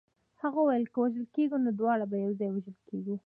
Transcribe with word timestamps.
هغې 0.41 0.61
ویل 0.65 0.85
که 0.91 0.97
وژل 0.99 1.25
کېږو 1.35 1.57
نو 1.65 1.71
دواړه 1.79 2.05
به 2.11 2.17
یو 2.25 2.31
ځای 2.39 2.49
وژل 2.51 2.77
کېږو 2.89 3.15